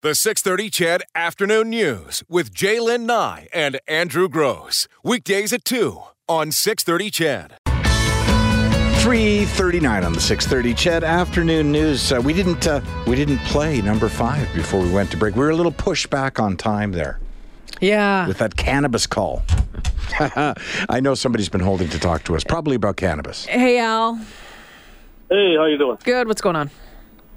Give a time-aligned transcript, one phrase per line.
[0.00, 4.86] The 630 CHED Afternoon News with Jaylen Nye and Andrew Gross.
[5.02, 7.54] Weekdays at 2 on 630 CHED.
[9.02, 12.12] 339 on the 630 CHED Afternoon News.
[12.12, 15.34] Uh, we didn't uh, we didn't play number five before we went to break.
[15.34, 17.18] We were a little pushed back on time there
[17.80, 18.28] Yeah.
[18.28, 19.42] with that cannabis call.
[20.20, 23.46] I know somebody's been holding to talk to us, probably about cannabis.
[23.46, 24.14] Hey, Al.
[25.28, 25.98] Hey, how you doing?
[26.04, 26.28] Good.
[26.28, 26.70] What's going on?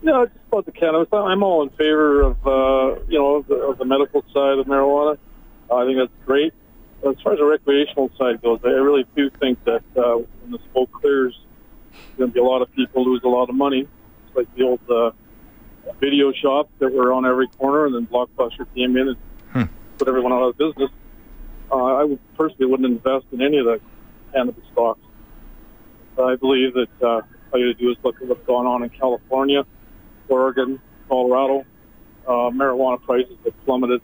[0.04, 1.09] Yeah, just about the cannabis.
[1.11, 4.65] I'm all in favor of uh, you know of the, of the medical side of
[4.65, 5.18] marijuana.
[5.69, 6.54] Uh, I think that's great.
[7.07, 10.59] As far as the recreational side goes, I really do think that uh, when the
[10.71, 11.39] smoke clears,
[11.92, 13.87] there's going to be a lot of people lose a lot of money.
[14.28, 15.11] It's like the old uh,
[16.00, 19.18] video shops that were on every corner, and then Blockbuster came in and
[19.97, 20.89] put everyone out of business.
[21.71, 23.79] Uh, I would personally wouldn't invest in any of the
[24.33, 25.00] cannabis stocks.
[26.20, 28.83] I believe that uh, all you got to do is look at what's going on
[28.83, 29.65] in California,
[30.32, 31.66] Oregon, Colorado.
[32.28, 34.02] Uh, marijuana prices have plummeted,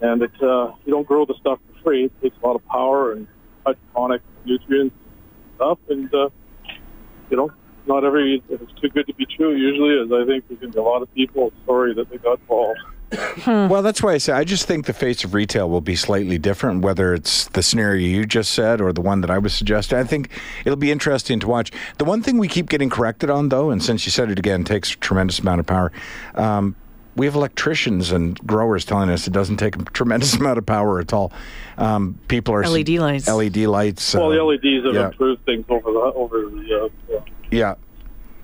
[0.00, 2.06] and it uh, you don't grow the stuff for free.
[2.06, 3.26] It takes a lot of power and
[3.66, 4.96] hydroponic nutrients
[5.56, 6.30] stuff, and uh,
[7.30, 7.50] you know,
[7.86, 9.54] not every if it's too good to be true.
[9.54, 12.16] Usually, is I think there's going to be a lot of people sorry that they
[12.16, 12.80] got involved.
[13.46, 16.38] Well, that's why I say I just think the face of retail will be slightly
[16.38, 19.98] different, whether it's the scenario you just said or the one that I was suggesting.
[19.98, 20.30] I think
[20.64, 21.72] it'll be interesting to watch.
[21.96, 24.64] The one thing we keep getting corrected on, though, and since you said it again,
[24.64, 25.90] takes a tremendous amount of power.
[26.34, 26.76] Um,
[27.16, 31.00] we have electricians and growers telling us it doesn't take a tremendous amount of power
[31.00, 31.32] at all.
[31.76, 33.28] Um, people are LED lights.
[33.28, 34.14] LED lights.
[34.14, 35.06] Well, uh, the LEDs have yeah.
[35.06, 37.20] improved things over the over the, uh,
[37.50, 37.74] Yeah,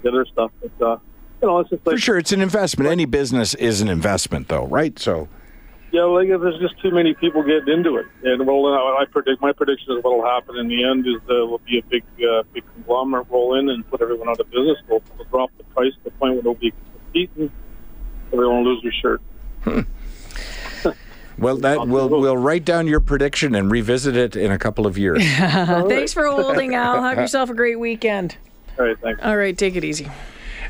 [0.02, 0.98] the other stuff, but uh,
[1.40, 2.90] you know, it's just like for sure, it's an investment.
[2.90, 4.98] Any business is an investment, though, right?
[4.98, 5.28] So.
[5.92, 9.00] Yeah, like if there's just too many people getting into it, and rolling out.
[9.00, 11.82] I predict my prediction is what'll happen in the end is there will be a
[11.82, 14.76] big, uh, big conglomerate roll in and put everyone out of business.
[14.88, 17.50] We'll, we'll drop the price to the point where nobody can compete, and
[18.32, 19.86] everyone will lose their shirt.
[21.38, 24.96] Well, that we'll we'll write down your prediction and revisit it in a couple of
[24.96, 25.18] years.
[25.36, 27.02] Thanks for holding, Al.
[27.02, 28.36] Have yourself a great weekend.
[28.78, 29.20] All right, thanks.
[29.22, 30.08] All right, take it easy.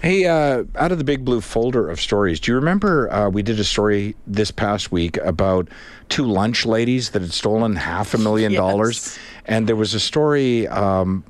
[0.04, 3.42] Hey, uh, out of the big blue folder of stories, do you remember uh, we
[3.42, 5.66] did a story this past week about
[6.10, 8.58] two lunch ladies that had stolen half a million Yes.
[8.58, 10.68] dollars, and there was a story.
[10.68, 11.24] Um,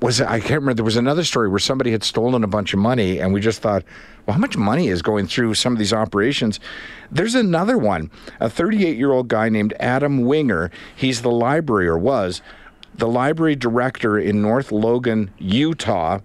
[0.00, 0.74] was it, I can't remember.
[0.74, 3.60] There was another story where somebody had stolen a bunch of money, and we just
[3.60, 3.84] thought,
[4.24, 6.58] well, how much money is going through some of these operations?
[7.10, 8.10] There's another one.
[8.40, 10.70] A 38 year old guy named Adam Winger.
[10.96, 12.40] He's the library, or was
[12.94, 16.20] the library director in North Logan, Utah.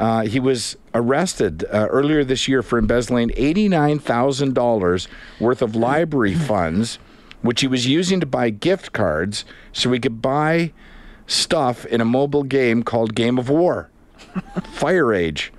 [0.00, 5.06] Uh, he was arrested uh, earlier this year for embezzling $89,000
[5.38, 6.98] worth of library funds,
[7.42, 10.72] which he was using to buy gift cards so he could buy
[11.26, 13.90] stuff in a mobile game called Game of War,
[14.72, 15.52] Fire Age.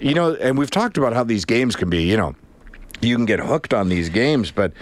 [0.00, 2.36] You know, and we've talked about how these games can be, you know,
[3.00, 4.72] you can get hooked on these games, but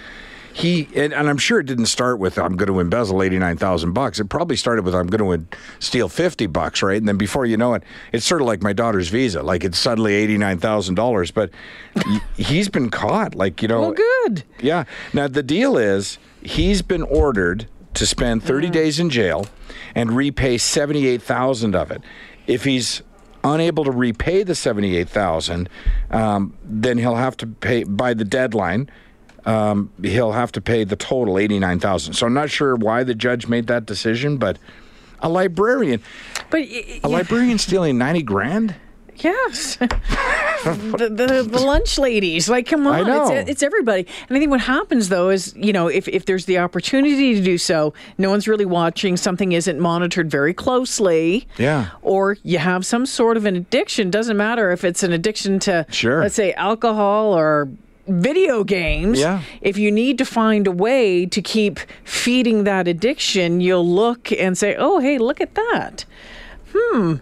[0.53, 3.57] he and, and I'm sure it didn't start with I'm going to embezzle eighty nine
[3.57, 4.19] thousand bucks.
[4.19, 6.97] It probably started with I'm going to steal fifty bucks, right?
[6.97, 9.77] And then before you know it, it's sort of like my daughter's visa, like it's
[9.79, 11.31] suddenly eighty nine thousand dollars.
[11.31, 11.49] But
[12.05, 13.81] he- he's been caught, like you know.
[13.81, 14.43] Well, good.
[14.61, 14.83] Yeah.
[15.11, 19.45] Now the deal is he's been ordered to spend 30 days in jail
[19.93, 22.01] and repay 78,000 of it.
[22.47, 23.03] If he's
[23.43, 25.69] unable to repay the 78,000,
[26.09, 28.89] um, then he'll have to pay by the deadline.
[29.45, 32.13] Um, he'll have to pay the total 89,000.
[32.13, 34.57] So I'm not sure why the judge made that decision, but
[35.21, 36.01] a librarian,
[36.49, 38.75] But y- a librarian stealing 90 grand?
[39.15, 43.07] yes, the, the the lunch ladies, like, come on.
[43.37, 44.07] It's, it's everybody.
[44.27, 47.41] And I think what happens though is, you know, if if there's the opportunity to
[47.41, 49.15] do so, no one's really watching.
[49.15, 51.47] Something isn't monitored very closely.
[51.59, 51.89] Yeah.
[52.01, 54.09] Or you have some sort of an addiction.
[54.09, 56.21] Doesn't matter if it's an addiction to, Sure.
[56.21, 57.69] let's say, alcohol or
[58.07, 59.19] video games.
[59.19, 59.41] Yeah.
[59.61, 64.57] If you need to find a way to keep feeding that addiction, you'll look and
[64.57, 66.05] say, "Oh, hey, look at that."
[66.75, 67.15] Hmm.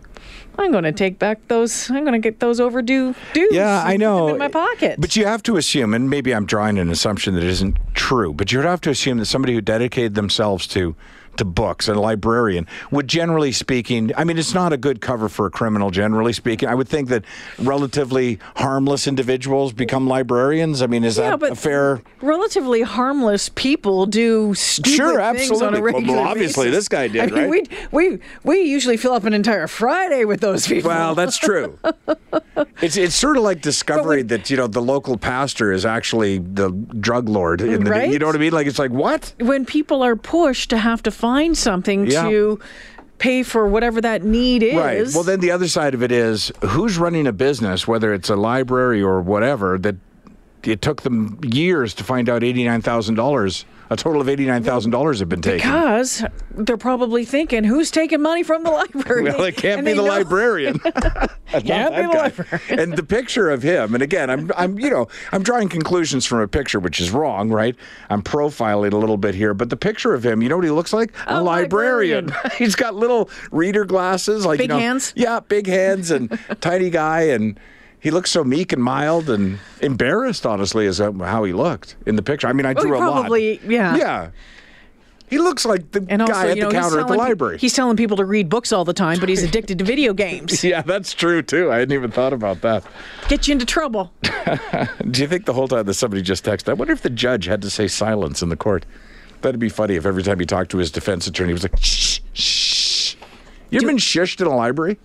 [0.58, 1.90] I'm going to take back those.
[1.90, 3.50] I'm going to get those overdue dues.
[3.52, 4.28] Yeah, I and put them know.
[4.30, 5.00] in my pocket.
[5.00, 8.52] But you have to assume, and maybe I'm drawing an assumption that isn't true, but
[8.52, 10.96] you'd have to assume that somebody who dedicated themselves to
[11.42, 15.48] to books, a librarian, would generally speaking, I mean, it's not a good cover for
[15.48, 16.70] a criminal, generally speaking.
[16.70, 17.26] I would think that
[17.58, 20.84] relatively harmless individuals become librarians.
[20.84, 22.02] I mean, is yeah, that fair?
[22.22, 26.12] relatively harmless people do stupid Sure, things on absolutely.
[26.12, 26.78] a Well, obviously, basis.
[26.78, 27.50] this guy did, I mean, right?
[27.92, 30.90] We we we usually fill up an entire Friday with those people.
[30.90, 31.80] Well, that's true.
[32.82, 36.70] it's it's sort of like discovering that you know the local pastor is actually the
[37.00, 37.62] drug lord.
[37.62, 38.12] In the, Right?
[38.12, 38.54] You know what I mean?
[38.54, 39.34] Like it's like what?
[39.40, 42.30] when people are pushed to have to find something Yeah.
[42.30, 42.60] to
[43.18, 44.76] pay for whatever that need is.
[44.76, 45.08] Right.
[45.14, 48.36] Well, then the other side of it is who's running a business, whether it's a
[48.36, 49.96] library or whatever, that
[50.68, 53.66] it took them years to find out eighty nine thousand dollars.
[53.90, 55.70] A total of eighty nine thousand dollars had been taken.
[55.70, 59.24] Because they're probably thinking, who's taking money from the library?
[59.24, 60.80] Well, it can't And be the know- librarian.
[61.52, 62.80] Can't be the librarian.
[62.80, 66.40] And the picture of him, and again, I'm, I'm, you know, I'm drawing conclusions from
[66.40, 67.76] a picture, which is wrong, right?
[68.10, 70.72] I'm profiling a little bit here, but the picture of him, you know what he
[70.72, 71.14] looks like?
[71.28, 72.32] A librarian.
[72.58, 75.12] He's got little reader glasses, like Big you know, hands?
[75.18, 77.60] Yeah, big hands and tiny guy, and
[78.02, 80.46] he looks so meek and mild and embarrassed.
[80.46, 82.48] Honestly, is uh, how he looked in the picture.
[82.48, 83.12] I mean, I Well, he drew a lot.
[83.22, 83.96] probably- yeah.
[83.96, 84.30] yeah.
[85.30, 87.58] He looks like the And also, guy at you know, counter at the library.
[87.58, 90.62] He's telling people to read books all the time, but he's addicted to video games.
[90.62, 91.72] Yeah, that's true too.
[91.72, 92.84] I hadn't even thought about that.
[93.30, 94.12] Get you into trouble.
[95.10, 96.68] Do you think the whole time that somebody just texted?
[96.68, 98.86] I wonder if the judge had to say silence in the court.
[99.40, 101.78] That'd be funny if every time he talked to his defense attorney, he was like,
[101.80, 103.16] shh, shh.
[103.70, 105.00] You ever been shushed in a library?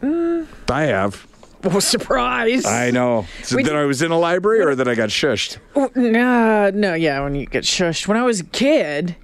[0.00, 0.46] Mm.
[0.70, 1.26] I have.
[1.66, 2.64] Oh, surprise.
[2.64, 3.26] I know.
[3.42, 5.58] So that I was in a library or that I got shushed?
[5.74, 8.06] Oh, No, no, yeah, when you get shushed.
[8.08, 9.16] When I was a kid,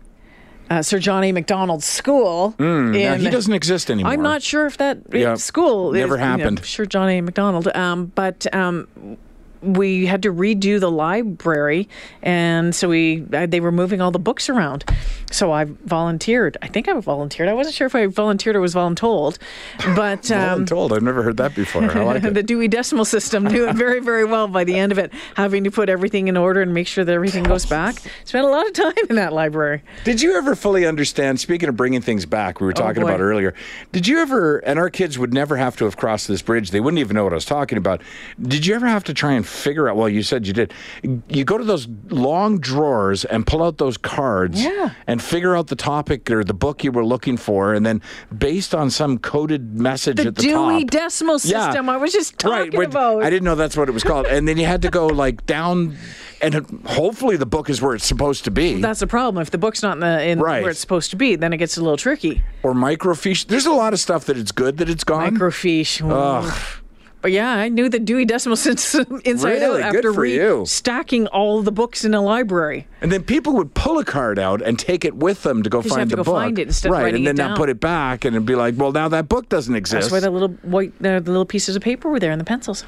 [0.71, 1.33] uh, Sir John A.
[1.33, 2.55] Macdonald's school.
[2.59, 4.12] Now, in- he doesn't exist anymore.
[4.12, 6.65] I'm not sure if that Yeah, school never is, you know, happened.
[6.65, 7.21] sure, John A.
[7.21, 7.69] McDonald.
[7.77, 8.89] Um, but um,
[9.62, 11.88] we had to redo the library,
[12.23, 14.85] and so we uh, they were moving all the books around.
[15.31, 16.56] So I volunteered.
[16.61, 17.49] I think I volunteered.
[17.49, 19.38] I wasn't sure if I volunteered or was voluntold,
[19.97, 20.93] but um, I'm told.
[20.93, 21.85] I've never heard that before.
[21.85, 22.35] I like it.
[22.35, 25.65] the Dewey Decimal System knew it very, very well by the end of it, having
[25.65, 27.97] to put everything in order and make sure that everything goes back.
[28.25, 29.82] Spent a lot of time in that library.
[30.05, 31.41] Did you ever fully understand?
[31.41, 33.55] Speaking of bringing things back, we were talking Oh, about earlier.
[33.93, 34.58] Did you ever?
[34.58, 36.70] And our kids would never have to have crossed this bridge.
[36.70, 38.03] They wouldn't even know what I was talking about.
[38.41, 39.96] Did you ever have to try and figure out?
[39.96, 40.72] Well, you said you did.
[41.28, 44.90] You go to those long drawers and pull out those cards, Yeah.
[45.06, 48.02] and figure out the topic or the book you were looking for, and then
[48.37, 50.90] based on some coded message The at the Dewey top.
[50.90, 51.66] Decimal Yeah.
[51.66, 51.88] System.
[51.88, 53.22] I was just talking right, about.
[53.22, 54.26] I didn't know that's what it was called.
[54.26, 55.96] And then you had to go like down,
[56.40, 56.55] and
[56.87, 58.81] hopefully the book is where it's supposed to be.
[58.81, 59.40] That's the problem.
[59.43, 60.62] If the book's not in, the, in Right.
[60.62, 62.43] where it's supposed to be, then it gets a little tricky.
[62.62, 63.46] or microfiche.
[63.46, 65.37] There's a lot of stuff that it's good that it's gone.
[65.37, 66.00] Microfiche.
[66.02, 66.48] ooh.
[67.22, 69.82] But yeah, I knew the Dewey Decimal System inside Really?
[69.82, 70.64] out Good after for you.
[70.66, 72.88] stacking all the books in a library.
[73.00, 75.78] and then people would pull a card out and take it with them to go
[75.82, 76.34] you find have to the go book.
[76.42, 78.56] find it instead right, writing and then it not put it back and it'd be
[78.56, 80.10] like, well, now that book doesn't exist.
[80.10, 82.44] That's why the little white, uh, the little pieces of paper were there and the
[82.44, 82.84] pencils.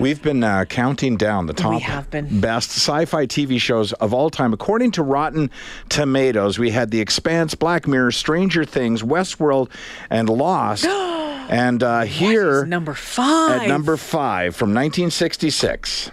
[0.00, 2.40] We've been uh, counting down the top have been.
[2.40, 4.52] best sci-fi TV shows of all time.
[4.52, 5.48] According to Rotten
[5.88, 9.70] Tomatoes, we had The Expanse, Black Mirror, Stranger Things, Westworld,
[10.10, 10.86] and Lost.
[11.48, 13.62] and uh, here Number five.
[13.62, 16.10] at number five from 1966.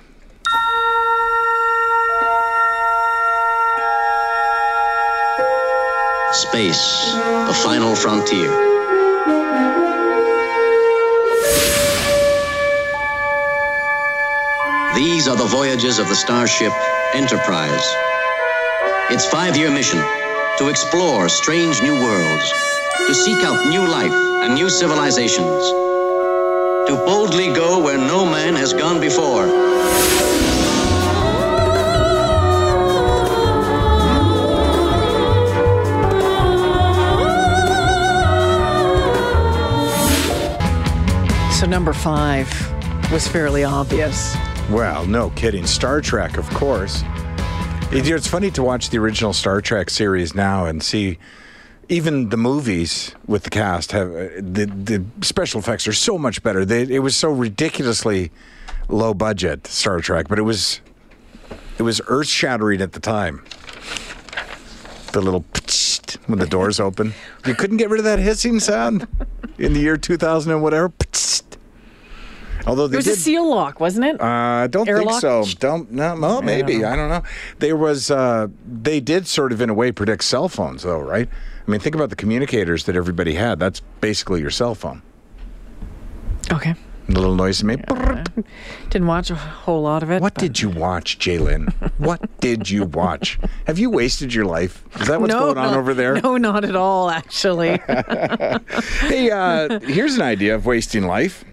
[6.31, 8.50] Space, the final frontier.
[14.95, 16.71] These are the voyages of the starship
[17.15, 17.85] Enterprise.
[19.09, 20.00] Its five year mission
[20.59, 22.53] to explore strange new worlds,
[23.07, 25.63] to seek out new life and new civilizations,
[26.88, 29.48] to boldly go where no man has gone before.
[41.60, 42.50] So number five
[43.12, 44.36] was fairly obvious.
[44.69, 45.66] Well, no kidding.
[45.66, 47.04] Star Trek, of course.
[47.92, 51.19] It's funny to watch the original Star Trek series now and see
[51.90, 56.42] even the movies with the cast have uh, the the special effects are so much
[56.44, 56.66] better.
[56.66, 58.31] They, it was so ridiculously
[58.90, 60.81] low budget Star Trek, but it was
[61.78, 63.44] it was earth shattering at the time.
[65.11, 65.45] The little
[66.28, 67.13] when the doors open,
[67.45, 69.07] you couldn't get rid of that hissing sound
[69.57, 70.92] in the year 2000 and whatever.
[72.66, 74.21] Although they It was did a seal lock, wasn't it?
[74.21, 75.44] uh, I don't think so.
[75.59, 77.23] Don't no, well, maybe I don't know.
[77.59, 81.28] There was uh, they did sort of in a way predict cell phones though, right?
[81.65, 83.59] I mean, think about the communicators that everybody had.
[83.59, 85.01] That's basically your cell phone.
[86.51, 86.75] okay.
[87.09, 87.83] A little noise made.
[88.89, 90.21] Didn't watch a whole lot of it.
[90.21, 91.73] What but- did you watch, Jalen?
[91.97, 93.37] what did you watch?
[93.67, 94.83] Have you wasted your life?
[95.01, 96.13] Is that what's no, going on over there?
[96.21, 97.81] No, not at all, actually.
[99.01, 101.43] Hey, uh, here's an idea of wasting life.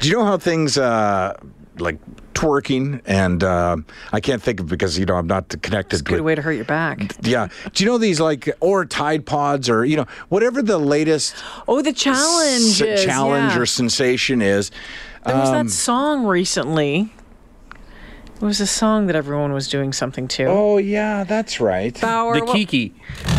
[0.00, 1.34] Do you know how things uh,
[1.78, 1.98] like
[2.38, 3.76] twerking and uh,
[4.12, 6.52] I can't think of because you know I'm not connected Good with way to hurt
[6.52, 7.16] your back.
[7.22, 7.48] Yeah.
[7.72, 11.34] Do you know these like or Tide Pods or you know whatever the latest
[11.66, 12.80] Oh, the challenge.
[12.80, 13.58] s- challenge yeah.
[13.58, 14.70] or sensation is?
[15.26, 17.12] There was um, that song recently.
[18.36, 20.44] It was a song that everyone was doing something to.
[20.44, 22.00] Oh yeah, that's right.
[22.00, 22.94] Bauer, The what- Kiki.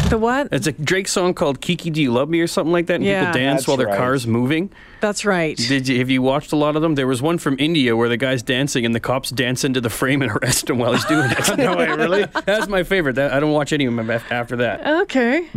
[0.09, 0.47] The what?
[0.51, 3.05] It's a Drake song called "Kiki, Do You Love Me" or something like that, and
[3.05, 3.27] Yeah.
[3.27, 3.97] people dance That's while their right.
[3.97, 4.71] car's moving.
[5.01, 5.55] That's right.
[5.55, 6.95] Did you have you watched a lot of them?
[6.95, 9.89] There was one from India where the guy's dancing and the cops dance into the
[9.89, 11.57] frame and arrest him while he's doing it.
[11.57, 12.25] no way, really?
[12.45, 13.15] That's my favorite.
[13.15, 14.85] That, I don't watch any of them after that.
[15.03, 15.47] Okay.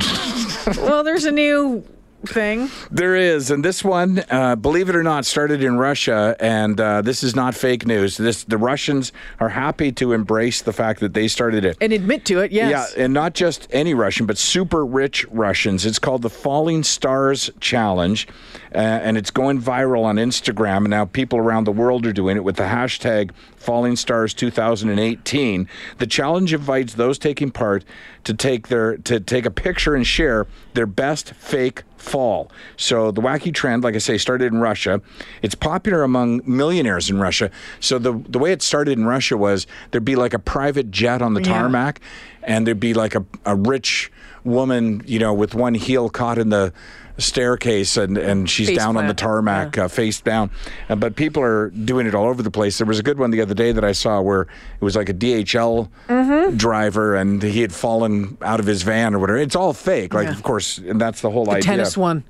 [0.79, 1.83] well, there's a new
[2.29, 2.71] thing.
[2.91, 7.03] There is, and this one, uh, believe it or not, started in Russia, and uh,
[7.03, 8.17] this is not fake news.
[8.17, 11.77] This the Russians are happy to embrace the fact that they started it.
[11.81, 12.95] And admit to it, yes.
[12.97, 15.87] Yeah, and not just any Russian, but super rich Russians.
[15.87, 18.27] It's called the Falling Stars Challenge,
[18.75, 20.79] uh, and it's going viral on Instagram.
[20.79, 25.69] And now people around the world are doing it with the hashtag Falling Stars 2018.
[25.99, 27.85] The challenge invites those taking part
[28.25, 32.51] to take their to take a picture and share their best fake fall.
[32.77, 35.01] So the wacky trend, like I say, started in Russia.
[35.41, 37.51] It's popular among millionaires in Russia.
[37.81, 41.23] So the the way it started in Russia was there'd be like a private jet
[41.23, 41.53] on the Yeah.
[41.59, 42.01] tarmac,
[42.43, 44.12] and there'd be like a, a rich
[44.45, 46.73] woman, you know, with one heel caught in the
[47.19, 50.51] staircase and, and she's Face down on the tarmac, uh, face down.
[50.89, 52.79] Uh, but people are doing it all over the place.
[52.79, 54.49] There was a good one the other day that I saw where it
[54.85, 56.57] was like a DHL Mm-hmm.
[56.57, 59.39] driver and he had fallen out of his van or whatever.
[59.39, 60.15] It's all fake.
[60.15, 60.33] Like, Yeah.
[60.35, 61.63] of course, and that's the whole the idea.
[61.63, 62.25] tennis one.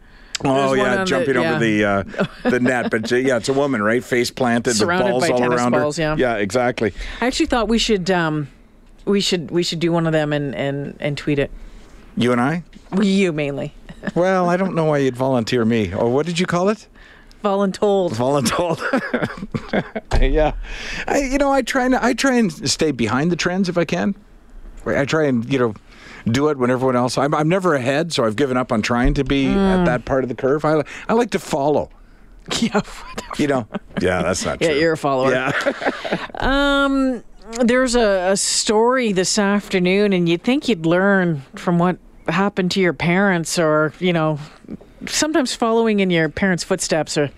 [0.44, 2.02] Oh There's yeah, on the- jumping over the uh,
[2.50, 4.02] the net, but uh, yeah, it's a woman, right?
[4.02, 6.02] Face planted, Surrounded balls all around balls, her.
[6.02, 6.16] yeah.
[6.16, 6.92] yeah, exactly.
[7.20, 8.48] I actually thought we should um,
[9.04, 11.50] we should we should do one of them and and and tweet it.
[12.16, 12.64] You and I.
[13.00, 13.74] You mainly.
[14.16, 15.94] Well, I don't know why you'd volunteer me.
[15.94, 16.88] Or what did you call it?
[17.44, 18.10] Voluntold.
[18.10, 18.80] Voluntold.
[20.32, 20.54] yeah,
[21.06, 23.84] I, you know, I try and I try and stay behind the trends if I
[23.84, 24.16] can.
[24.84, 25.74] I try and you know
[26.24, 27.16] do it when everyone else.
[27.16, 29.80] I'm, I'm never ahead, so I've given up on trying to be Mm.
[29.80, 30.64] at that part of the curve.
[30.64, 31.88] I I like to follow.
[32.60, 32.80] yeah.
[33.38, 33.68] You know.
[34.00, 35.30] Yeah, that's not Yeah, you're a follower.
[35.30, 35.52] Yeah.
[36.40, 37.22] Um,
[37.60, 42.80] there's a, a story this afternoon, and you'd think you'd learn from what happened to
[42.80, 44.38] your parents, or you know,
[45.06, 47.30] sometimes following in your parents' footsteps are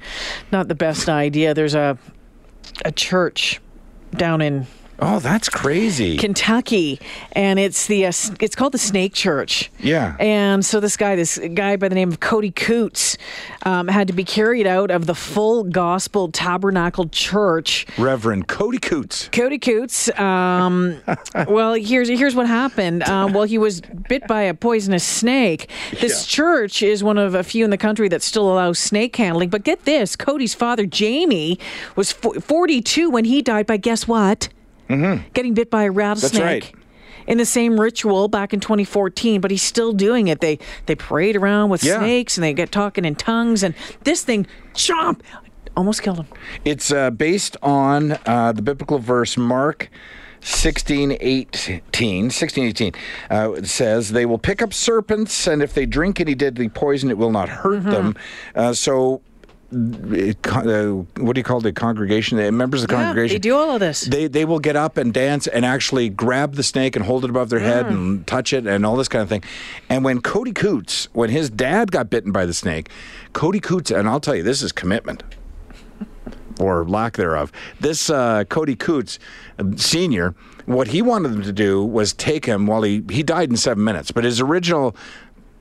[0.52, 1.54] not the best idea.
[1.54, 1.98] There's a
[2.84, 3.60] a church
[4.16, 4.66] down in
[4.98, 6.16] oh, that's crazy.
[6.16, 7.00] Kentucky,
[7.32, 9.70] and it's the uh, it's called the Snake Church.
[9.78, 10.16] Yeah.
[10.18, 13.16] And so this guy, this guy by the name of Cody Coots,
[13.62, 17.86] um, had to be carried out of the Full Gospel Tabernacle Church.
[17.98, 19.28] Reverend Cody Coots.
[19.32, 20.08] Cody Coots.
[20.18, 21.00] Um,
[21.48, 23.02] well, here's here's what happened.
[23.04, 25.70] Um, well, he was bit by a poisonous snake.
[26.00, 29.48] This church is one of a few in the country that still allows snake handling.
[29.48, 31.58] But get this: Cody's father, Jamie,
[31.96, 34.48] was 42 when he died by guess what?
[34.88, 35.28] Mm-hmm.
[35.32, 36.42] Getting bit by a rattlesnake.
[36.42, 36.72] right.
[37.26, 40.40] In the same ritual back in 2014, but he's still doing it.
[40.40, 41.98] They they parade around with Yeah.
[41.98, 43.74] snakes and they get talking in tongues, and
[44.04, 45.20] this thing, chomp,
[45.74, 46.26] almost killed him.
[46.66, 49.88] It's uh, based on uh, the biblical verse Mark
[50.42, 52.92] 16, 18, 16, 18.
[53.30, 57.08] Uh, it says, They will pick up serpents, and if they drink any deadly poison,
[57.10, 58.14] it will not hurt them.
[58.54, 59.22] Uh, so,
[59.74, 62.38] uh, what do you call the congregation?
[62.38, 63.34] The members of the Yeah, congregation.
[63.34, 64.02] they do all of this.
[64.02, 67.30] They, they will get up and dance and actually grab the snake and hold it
[67.30, 69.42] above their head and touch it and all this kind of thing.
[69.88, 72.88] And when Cody Coots, when his dad got bitten by the snake,
[73.32, 75.22] Cody Coots, and I'll tell you, this is commitment
[76.60, 77.50] or lack thereof.
[77.80, 79.18] This uh, Cody Coots,
[79.58, 80.34] uh, senior,
[80.66, 83.84] what he wanted them to do was take him while he he died in seven
[83.84, 84.10] minutes.
[84.10, 84.96] But his original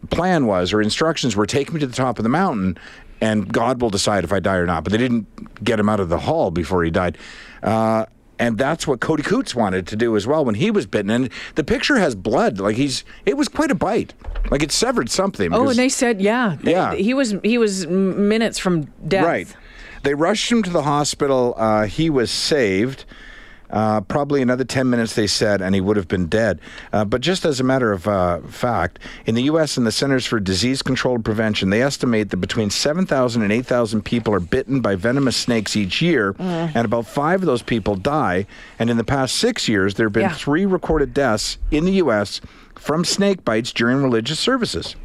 [0.10, 2.78] plan was, or instructions were, take me to the top of the mountain,
[3.24, 4.84] and God will decide if I die or not.
[4.84, 7.18] But they didn't get him out of the hall before he died.
[7.62, 8.06] Uh,
[8.40, 11.10] and that's what Cody Coots wanted to do as well when he was bitten.
[11.10, 12.60] And the picture has blood.
[12.60, 14.14] Like he's, it was quite a bite.
[14.52, 15.54] Like it severed something.
[15.54, 16.94] Oh, and they said, yeah, they- Yeah.
[16.96, 19.26] he was he was minutes from death.
[19.26, 19.56] Right.
[20.04, 21.54] They rushed him to the hospital.
[21.58, 23.06] Uh, he was saved.
[23.74, 26.60] Uh, probably another 10 minutes, they said, and he would have been dead.
[26.94, 29.78] Uh, but just as a matter of uh, fact, in the U.S.
[29.78, 34.04] and the Centers for Disease Control and Prevention, they estimate that between 7,000 and 8,000
[34.06, 38.46] people are bitten by venomous snakes each year, and about five of those people die.
[38.78, 40.34] And in the past six years, there have been Yeah.
[40.36, 42.42] three recorded deaths in the U.S.
[42.76, 44.96] from snake bites during religious services.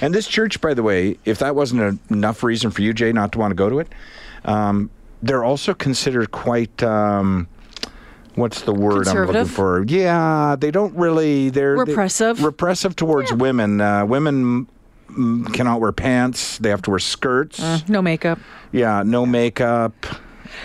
[0.00, 3.12] And this church, by the way, if that wasn't a, enough reason for you, Jay,
[3.12, 3.88] not to want to go to it,
[4.44, 4.88] um,
[5.20, 6.80] they're also considered quite.
[6.80, 7.48] Um,
[8.34, 9.84] what's the word I'm looking for?
[9.86, 11.50] Yeah, they don't really.
[11.50, 12.42] They're they- Repressive?
[12.42, 13.80] repressive towards women.
[13.80, 14.66] Uh, women
[15.52, 16.58] cannot wear pants.
[16.58, 17.88] They have to wear skirts.
[17.88, 18.38] No makeup.
[18.72, 19.92] Yeah, no makeup.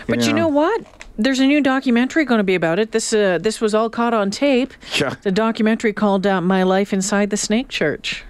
[0.08, 0.86] But you know what?
[1.18, 2.92] There's a new documentary going to be about it.
[2.94, 4.74] This uh, this was all caught on tape.
[5.00, 5.16] Yeah.
[5.26, 8.24] A documentary called uh, "My Life Inside the Snake Church."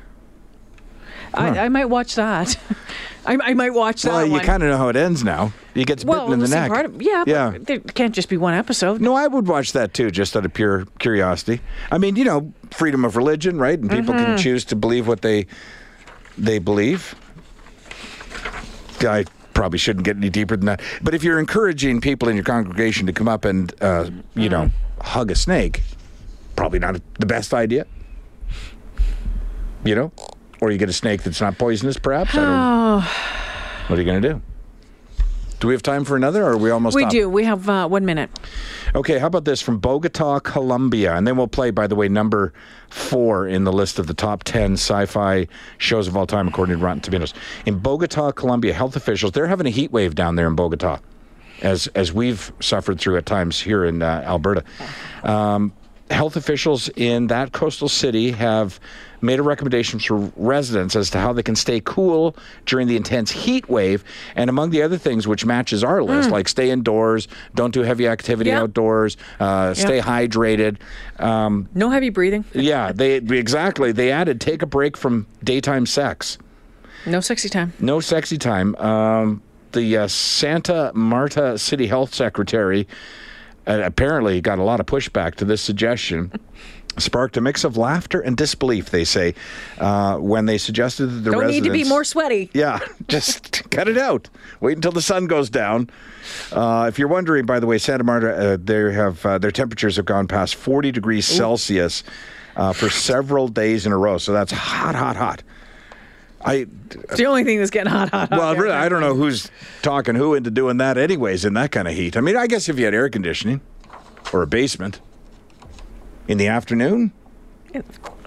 [1.34, 2.58] I, I might watch that.
[3.26, 4.44] I, I might watch that Well, you one.
[4.46, 5.52] kind of know how it ends now.
[5.74, 6.70] He gets well, bitten in the neck.
[6.72, 7.58] part of- yeah, yeah.
[7.60, 9.02] there can't just be one episode.
[9.02, 11.62] No, I would watch that too, just out of pure curiosity.
[11.92, 13.78] I mean, you know, freedom of religion, right?
[13.78, 14.26] And people Mm-hmm.
[14.26, 15.46] can choose to believe what they
[16.38, 17.16] they believe.
[19.02, 20.82] I probably shouldn't get any deeper than that.
[21.02, 24.66] But if you're encouraging people in your congregation to come up and, uh, you know,
[24.66, 25.02] Mm-hmm.
[25.08, 25.82] hug a snake,
[26.56, 27.86] probably not the best idea.
[29.86, 30.12] You know,
[30.62, 32.36] or you get a snake that's not poisonous, perhaps.
[32.36, 33.04] I don't.
[33.90, 34.42] What are you going to do?
[35.60, 36.96] Do we have time for another, or are we almost?
[36.96, 37.12] we up?
[37.12, 37.28] do.
[37.28, 38.30] We have uh, one minute.
[38.96, 41.16] Okay, how about this from Bogota, Colombia?
[41.16, 42.54] And then we'll play, by the way, number
[42.90, 45.48] four in the list of the top 10 sci fi
[45.78, 47.34] shows of all time, according to Rotten Tomatoes.
[47.66, 51.00] In Bogota, Colombia, health officials, they're having a heat wave down there in Bogota,
[51.62, 54.64] as, as we've suffered through at times here in uh, Alberta.
[55.24, 55.74] Um,
[56.10, 58.80] health officials in that coastal city have
[59.22, 62.36] made a recommendation for residents as to how they can stay cool
[62.66, 64.04] during the intense heat wave.
[64.36, 68.08] And among the other things, which matches our list, like stay indoors, don't do heavy
[68.08, 68.62] activity Yeah.
[68.62, 70.04] outdoors, uh, stay Yeah.
[70.04, 70.78] hydrated.
[71.20, 72.46] Um, No heavy breathing.
[72.54, 73.92] yeah, they exactly.
[73.92, 76.38] They added take a break from daytime sex.
[77.06, 77.74] No sexy time.
[77.80, 78.76] No sexy time.
[78.76, 82.88] Um, the uh, Santa Marta City Health Secretary
[83.68, 86.32] uh, apparently got a lot of pushback to this suggestion.
[87.00, 89.34] Sparked a mix of laughter and disbelief, they say,
[89.80, 91.64] uh, when they suggested that the residents Don't residents.
[91.68, 92.50] need to be more sweaty.
[92.54, 94.30] Yeah, just cut it out.
[94.60, 95.90] Wait until the sun goes down.
[96.52, 99.96] Uh, if you're wondering, by the way, Santa Marta, uh, they have uh, their temperatures
[99.96, 102.04] have gone past 40 degrees Celsius
[102.56, 104.18] uh, for several days in a row.
[104.18, 105.44] So that's hot, hot, hot.
[106.42, 108.38] I It's the only thing that's getting hot, hot, hot.
[108.40, 109.52] well, really, I don't know who's
[109.82, 112.16] talking who into doing that, anyways, in that kind of heat.
[112.16, 113.60] I mean, I guess if you had air conditioning
[114.32, 115.02] or a basement
[116.30, 117.12] in the afternoon,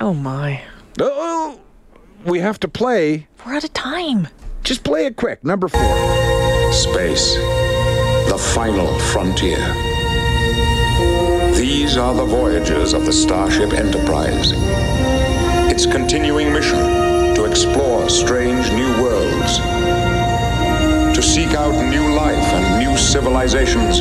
[0.01, 0.61] Oh my.
[1.01, 1.61] oh,
[2.25, 3.29] we have to play.
[3.47, 4.27] We're out of time.
[4.65, 5.43] Just play it quick.
[5.45, 6.73] Number four.
[6.73, 7.37] Space,
[8.29, 9.59] the final frontier.
[11.55, 14.53] These are the voyages of the Starship Enterprise.
[15.71, 16.79] Its continuing mission
[17.37, 19.59] to explore strange new worlds,
[21.17, 24.01] to seek out new life and new civilizations,